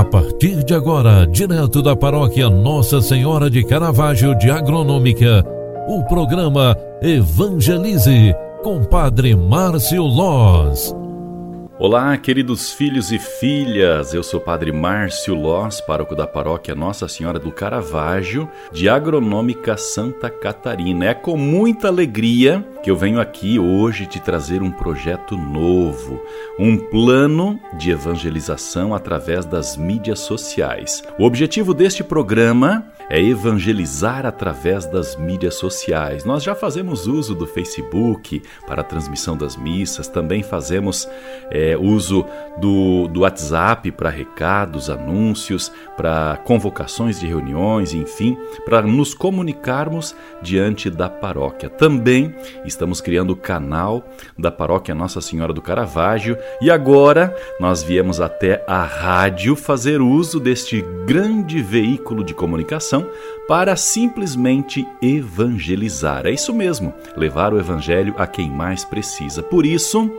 [0.00, 5.44] A partir de agora, direto da paróquia Nossa Senhora de Caravaggio de Agronômica,
[5.86, 10.94] o programa Evangelize com Padre Márcio Loz.
[11.78, 14.14] Olá, queridos filhos e filhas.
[14.14, 20.30] Eu sou Padre Márcio Loz, pároco da paróquia Nossa Senhora do Caravaggio, de Agronômica Santa
[20.30, 21.06] Catarina.
[21.06, 26.20] É com muita alegria que eu venho aqui hoje te trazer um projeto novo,
[26.58, 31.02] um plano de evangelização através das mídias sociais.
[31.18, 36.24] O objetivo deste programa é evangelizar através das mídias sociais.
[36.24, 41.08] Nós já fazemos uso do Facebook para a transmissão das missas, também fazemos
[41.50, 42.24] é, uso
[42.58, 50.88] do, do WhatsApp para recados, anúncios, para convocações de reuniões, enfim, para nos comunicarmos diante
[50.88, 51.68] da paróquia.
[51.68, 52.32] Também
[52.64, 58.64] estamos criando o canal da paróquia Nossa Senhora do Caravaggio e agora nós viemos até
[58.68, 62.99] a rádio fazer uso deste grande veículo de comunicação
[63.46, 66.26] para simplesmente evangelizar.
[66.26, 69.42] É isso mesmo, levar o evangelho a quem mais precisa.
[69.42, 70.10] Por isso,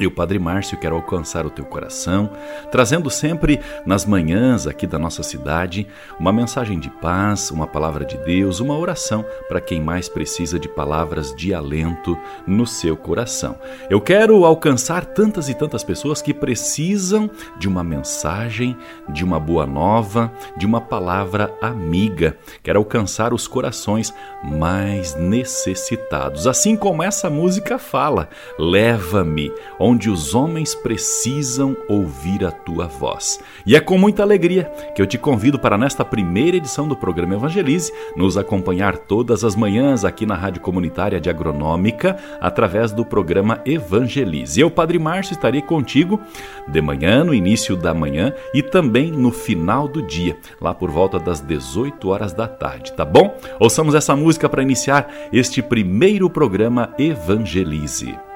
[0.00, 2.30] eu, Padre Márcio, quero alcançar o teu coração,
[2.70, 5.86] trazendo sempre nas manhãs aqui da nossa cidade
[6.18, 10.68] uma mensagem de paz, uma palavra de Deus, uma oração para quem mais precisa de
[10.68, 13.56] palavras de alento no seu coração.
[13.90, 18.76] Eu quero alcançar tantas e tantas pessoas que precisam de uma mensagem,
[19.08, 22.36] de uma boa nova, de uma palavra amiga.
[22.62, 26.46] Quero alcançar os corações mais necessitados.
[26.46, 29.52] Assim como essa música fala: leva-me
[29.88, 33.40] onde os homens precisam ouvir a tua voz.
[33.64, 37.34] E é com muita alegria que eu te convido para nesta primeira edição do programa
[37.34, 43.62] Evangelize nos acompanhar todas as manhãs aqui na Rádio Comunitária de Agronômica através do programa
[43.64, 44.60] Evangelize.
[44.60, 46.20] Eu, Padre Márcio, estarei contigo
[46.66, 51.18] de manhã, no início da manhã e também no final do dia, lá por volta
[51.18, 53.34] das 18 horas da tarde, tá bom?
[53.58, 58.27] Ouçamos essa música para iniciar este primeiro programa Evangelize.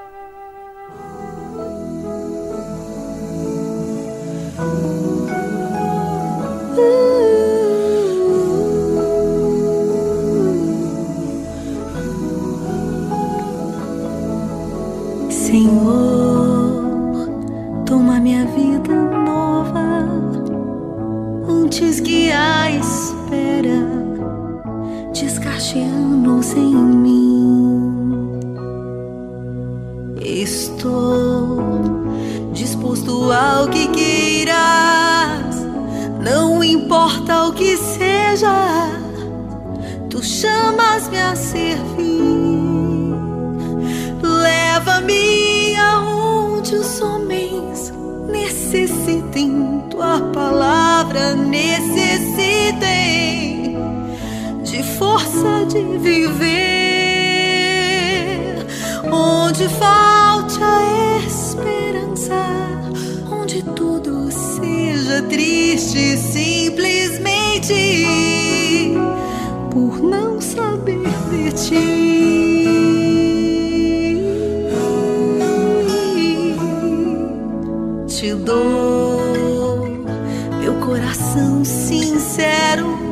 [25.12, 28.32] descacheando-se em mim.
[30.20, 31.58] Estou
[32.52, 35.56] disposto ao que queiras,
[36.24, 38.88] não importa o que seja,
[40.08, 42.22] tu chamas-me a servir.
[44.22, 47.92] Leva-me aonde os homens
[48.28, 52.41] necessitem tua palavra, necessitem
[55.66, 56.66] de viver,
[59.10, 62.34] onde falte a esperança,
[63.31, 67.75] onde tudo seja triste simplesmente
[69.71, 72.12] por não saber de ti.
[78.06, 79.97] Te dou
[80.60, 83.11] meu coração sincero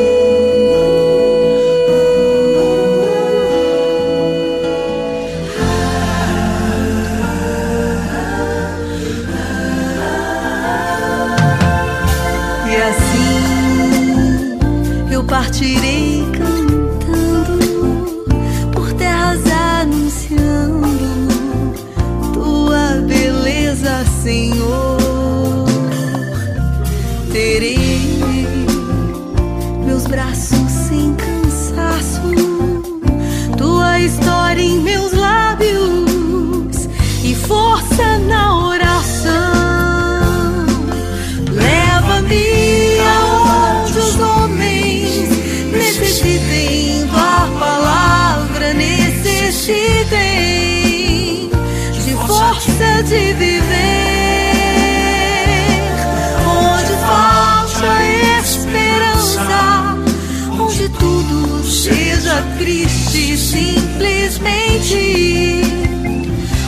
[63.51, 65.61] simplesmente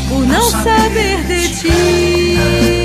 [0.09, 2.82] por não saber de ti.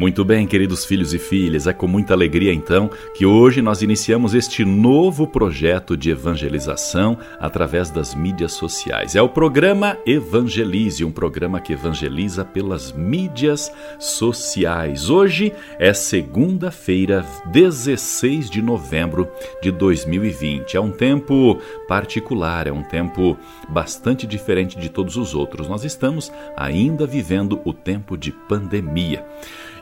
[0.00, 4.32] Muito bem, queridos filhos e filhas, é com muita alegria então que hoje nós iniciamos
[4.32, 9.14] este novo projeto de evangelização através das mídias sociais.
[9.14, 15.10] É o programa Evangelize, um programa que evangeliza pelas mídias sociais.
[15.10, 19.28] Hoje é segunda-feira, 16 de novembro
[19.60, 20.78] de 2020.
[20.78, 23.36] É um tempo particular, é um tempo
[23.68, 25.68] bastante diferente de todos os outros.
[25.68, 29.22] Nós estamos ainda vivendo o tempo de pandemia.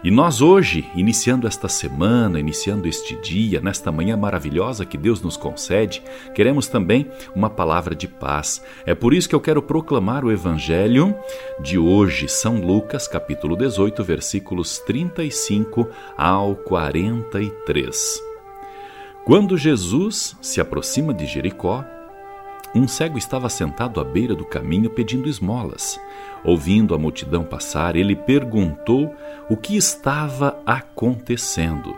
[0.03, 5.37] E nós hoje, iniciando esta semana, iniciando este dia, nesta manhã maravilhosa que Deus nos
[5.37, 6.03] concede,
[6.33, 8.63] queremos também uma palavra de paz.
[8.87, 11.17] É por isso que eu quero proclamar o evangelho
[11.61, 18.23] de hoje, São Lucas, capítulo 18, versículos 35 ao 43.
[19.25, 21.85] Quando Jesus se aproxima de Jericó,
[22.75, 25.99] um cego estava sentado à beira do caminho pedindo esmolas.
[26.45, 29.15] Ouvindo a multidão passar, ele perguntou
[29.49, 31.95] o que estava acontecendo.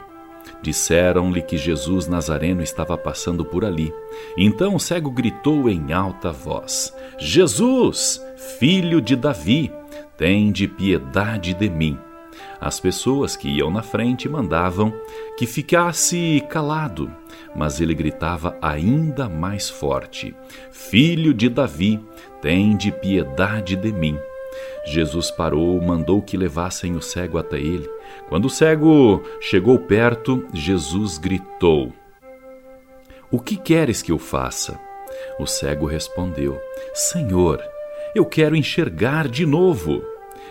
[0.63, 3.93] Disseram-lhe que Jesus Nazareno estava passando por ali.
[4.37, 8.23] Então o cego gritou em alta voz: Jesus,
[8.59, 9.73] filho de Davi,
[10.17, 11.99] tem de piedade de mim.
[12.61, 14.93] As pessoas que iam na frente mandavam
[15.39, 17.11] que ficasse calado,
[17.57, 20.35] mas ele gritava ainda mais forte:
[20.71, 21.99] Filho de Davi,
[22.43, 24.19] tem de piedade de mim.
[24.85, 27.89] Jesus parou, mandou que levassem o cego até ele.
[28.29, 31.93] Quando o cego chegou perto, Jesus gritou:
[33.31, 34.81] O que queres que eu faça?
[35.39, 36.59] O cego respondeu:
[36.95, 37.63] Senhor,
[38.15, 40.03] eu quero enxergar de novo.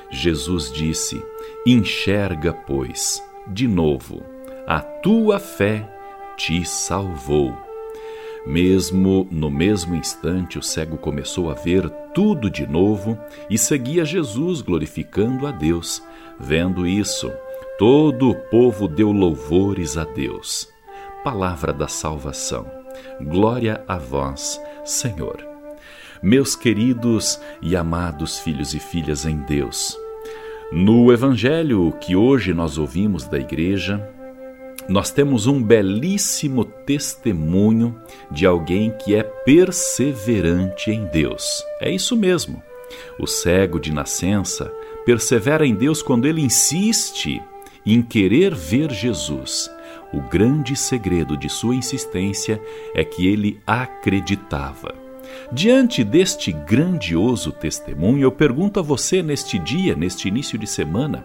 [0.10, 1.22] Jesus disse:
[1.66, 4.24] Enxerga, pois, de novo.
[4.68, 5.88] A tua fé
[6.38, 7.69] te salvou.
[8.46, 13.18] Mesmo no mesmo instante, o cego começou a ver tudo de novo
[13.50, 16.02] e seguia Jesus, glorificando a Deus.
[16.40, 17.32] Vendo isso,
[17.78, 20.70] todo o povo deu louvores a Deus.
[21.24, 22.66] Palavra da salvação.
[23.22, 25.46] Glória a vós, Senhor.
[26.22, 29.98] Meus queridos e amados filhos e filhas em Deus,
[30.72, 34.06] no Evangelho que hoje nós ouvimos da Igreja,
[34.90, 37.96] nós temos um belíssimo testemunho
[38.32, 41.64] de alguém que é perseverante em Deus.
[41.80, 42.62] É isso mesmo.
[43.20, 44.74] O cego de nascença
[45.06, 47.40] persevera em Deus quando ele insiste
[47.86, 49.70] em querer ver Jesus.
[50.12, 52.60] O grande segredo de sua insistência
[52.96, 54.96] é que ele acreditava.
[55.52, 61.24] Diante deste grandioso testemunho, eu pergunto a você neste dia, neste início de semana: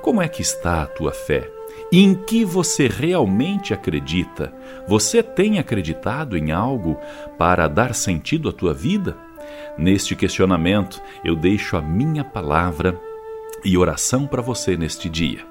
[0.00, 1.59] como é que está a tua fé?
[1.92, 4.52] Em que você realmente acredita.
[4.86, 6.98] Você tem acreditado em algo
[7.38, 9.16] para dar sentido à tua vida?
[9.76, 12.98] Neste questionamento, eu deixo a minha palavra
[13.64, 15.44] e oração para você neste dia.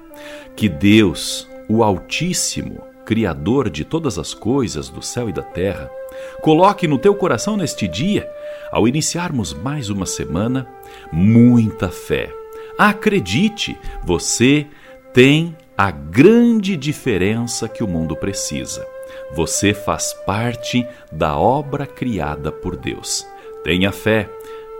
[0.56, 5.90] Que Deus, o Altíssimo, Criador de todas as coisas do céu e da terra,
[6.42, 8.30] coloque no teu coração neste dia,
[8.70, 10.66] ao iniciarmos mais uma semana,
[11.12, 12.32] muita fé.
[12.78, 14.66] Acredite, você
[15.12, 18.86] tem a grande diferença que o mundo precisa.
[19.34, 23.26] Você faz parte da obra criada por Deus.
[23.64, 24.28] Tenha fé,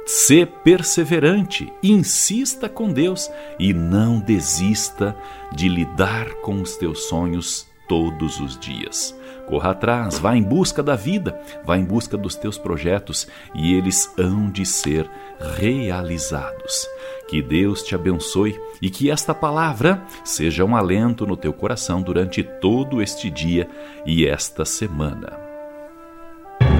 [0.05, 5.17] Sê perseverante, insista com Deus e não desista
[5.55, 9.19] de lidar com os teus sonhos todos os dias.
[9.51, 14.09] Corra atrás, vá em busca da vida, vá em busca dos teus projetos e eles
[14.17, 15.11] hão de ser
[15.59, 16.87] realizados.
[17.29, 22.45] Que Deus te abençoe e que esta palavra seja um alento no teu coração durante
[22.45, 23.69] todo este dia
[24.07, 25.37] e esta semana.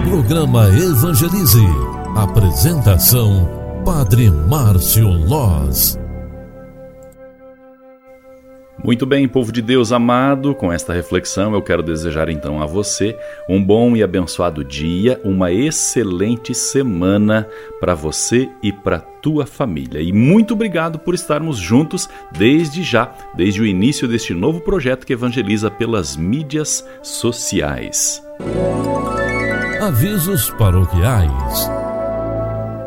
[0.05, 1.67] Programa Evangelize.
[2.17, 3.49] Apresentação:
[3.85, 5.99] Padre Márcio Loz.
[8.83, 13.17] Muito bem, povo de Deus amado, com esta reflexão eu quero desejar então a você
[13.49, 17.47] um bom e abençoado dia, uma excelente semana
[17.79, 20.01] para você e para tua família.
[20.01, 25.13] E muito obrigado por estarmos juntos desde já, desde o início deste novo projeto que
[25.13, 28.23] evangeliza pelas mídias sociais.
[29.81, 31.80] Avisos paroquiais.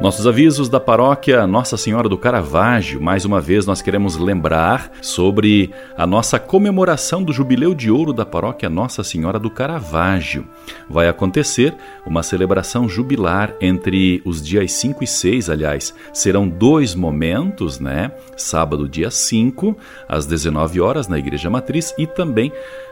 [0.04, 3.00] Nossos avisos da paróquia Nossa Senhora do Caravaggio.
[3.00, 8.26] Mais uma vez nós queremos lembrar sobre a nossa comemoração do Jubileu de Ouro da
[8.26, 10.46] paróquia Nossa Senhora do Caravaggio.
[10.90, 11.74] Vai acontecer
[12.06, 15.96] uma celebração jubilar entre os dias 5 e 6, aliás.
[16.12, 18.12] Serão dois momentos, né?
[18.36, 19.74] Sábado, dia 5,
[20.06, 22.52] às 19 horas, na Igreja Matriz, e também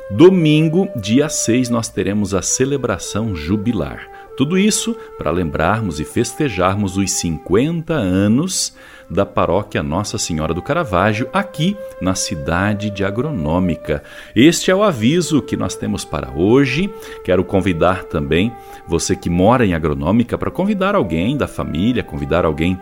[0.09, 4.10] domingo, dia 6, nós teremos a celebração jubilar.
[4.37, 8.73] Tudo isso para lembrarmos e festejarmos os 50 anos
[9.09, 14.01] da paróquia Nossa Senhora do Caravaggio, aqui na cidade de Agronômica.
[14.33, 16.89] Este é o aviso que nós temos para hoje.
[17.25, 18.53] Quero convidar também
[18.87, 22.79] você que mora em Agronômica para convidar alguém da família, convidar alguém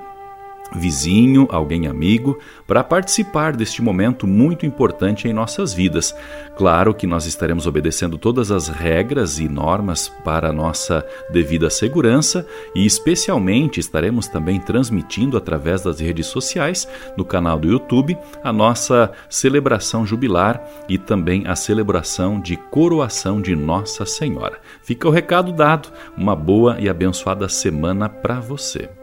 [0.74, 6.16] vizinho, alguém amigo, para participar deste momento muito importante em nossas vidas.
[6.56, 12.46] Claro que nós estaremos obedecendo todas as regras e normas para a nossa devida segurança
[12.76, 19.12] e, especialmente, estaremos também transmitindo através das redes sociais, no canal do YouTube, a nossa
[19.30, 24.60] celebração jubilar e também a celebração de coroação de Nossa Senhora.
[24.84, 25.90] Fica o recado dado.
[26.18, 28.99] Uma boa e abençoada semana para você.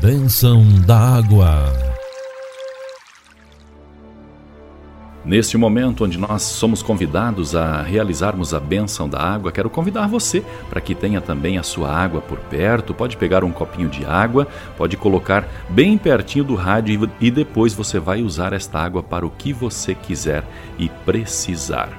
[0.00, 1.70] Bênção da Água.
[5.22, 10.42] Neste momento onde nós somos convidados a realizarmos a bênção da água, quero convidar você
[10.70, 12.94] para que tenha também a sua água por perto.
[12.94, 17.98] Pode pegar um copinho de água, pode colocar bem pertinho do rádio e depois você
[17.98, 20.44] vai usar esta água para o que você quiser
[20.78, 21.90] e precisar.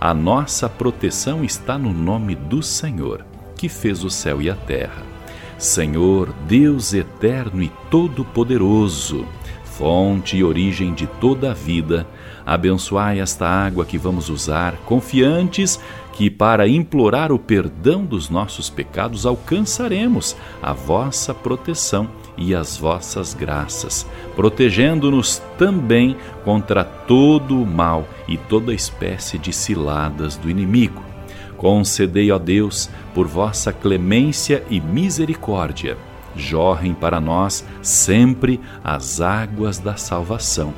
[0.00, 3.26] A nossa proteção está no nome do Senhor,
[3.56, 5.13] que fez o céu e a terra.
[5.58, 9.26] Senhor, Deus eterno e todo-poderoso,
[9.64, 12.06] fonte e origem de toda a vida,
[12.44, 15.80] abençoai esta água que vamos usar, confiantes
[16.12, 23.34] que, para implorar o perdão dos nossos pecados, alcançaremos a vossa proteção e as vossas
[23.34, 24.06] graças,
[24.36, 31.13] protegendo-nos também contra todo o mal e toda espécie de ciladas do inimigo
[31.56, 35.96] Concedei, ó Deus, por vossa clemência e misericórdia,
[36.36, 40.74] jorrem para nós sempre as águas da salvação,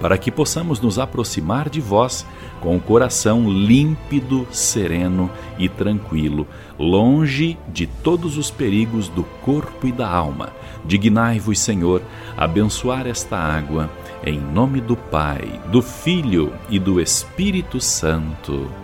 [0.00, 2.26] para que possamos nos aproximar de vós
[2.60, 6.46] com o coração límpido, sereno e tranquilo,
[6.78, 10.50] longe de todos os perigos do corpo e da alma.
[10.84, 12.02] Dignai-vos, Senhor,
[12.36, 13.90] abençoar esta água,
[14.24, 18.83] em nome do Pai, do Filho e do Espírito Santo.